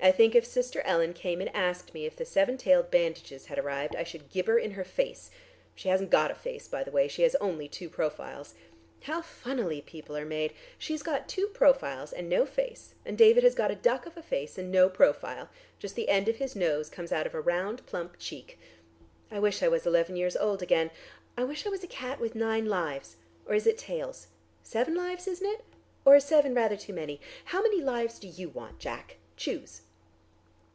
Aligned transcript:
I 0.00 0.12
think 0.12 0.36
if 0.36 0.46
Sister 0.46 0.80
Ellen 0.82 1.12
came 1.12 1.40
and 1.40 1.54
asked 1.54 1.92
me 1.92 2.06
if 2.06 2.14
the 2.14 2.24
seven 2.24 2.56
tailed 2.56 2.88
bandages 2.88 3.46
had 3.46 3.58
arrived, 3.58 3.96
I 3.96 4.04
should 4.04 4.30
gibber 4.30 4.56
in 4.56 4.70
her 4.70 4.84
face. 4.84 5.28
She 5.74 5.88
hasn't 5.88 6.10
got 6.12 6.30
a 6.30 6.36
face, 6.36 6.68
by 6.68 6.84
the 6.84 6.92
way, 6.92 7.08
she 7.08 7.22
has 7.22 7.34
only 7.40 7.66
two 7.66 7.90
profiles. 7.90 8.54
How 9.02 9.20
funnily 9.20 9.82
people 9.82 10.16
are 10.16 10.24
made! 10.24 10.54
She's 10.78 11.02
got 11.02 11.28
two 11.28 11.48
profiles 11.48 12.12
and 12.12 12.28
no 12.28 12.46
face, 12.46 12.94
and 13.04 13.18
David 13.18 13.42
has 13.42 13.56
got 13.56 13.72
a 13.72 13.74
duck 13.74 14.06
of 14.06 14.16
a 14.16 14.22
face 14.22 14.56
and 14.56 14.70
no 14.70 14.88
profile: 14.88 15.50
just 15.80 15.96
the 15.96 16.08
end 16.08 16.28
of 16.28 16.36
his 16.36 16.54
nose 16.54 16.88
comes 16.88 17.10
out 17.10 17.26
of 17.26 17.34
a 17.34 17.40
round, 17.40 17.84
plump 17.84 18.18
cheek. 18.20 18.56
I 19.32 19.40
wish 19.40 19.64
I 19.64 19.68
was 19.68 19.84
eleven 19.84 20.14
years 20.14 20.36
old 20.36 20.62
again. 20.62 20.92
I 21.36 21.42
wish 21.42 21.66
I 21.66 21.70
was 21.70 21.82
a 21.82 21.88
cat 21.88 22.20
with 22.20 22.36
nine 22.36 22.66
lives, 22.66 23.16
or 23.46 23.54
is 23.56 23.66
it 23.66 23.76
tails? 23.76 24.28
Seven 24.62 24.94
lives, 24.94 25.26
isn't 25.26 25.46
it? 25.50 25.64
Or 26.04 26.14
is 26.14 26.24
seven 26.24 26.54
rather 26.54 26.76
too 26.76 26.92
many? 26.92 27.20
How 27.46 27.60
many 27.62 27.80
lives 27.82 28.20
do 28.20 28.28
you 28.28 28.48
want, 28.48 28.78
Jack? 28.78 29.16
Choose!" 29.36 29.82